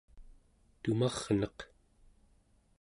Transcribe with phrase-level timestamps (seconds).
[0.81, 1.57] tumarneq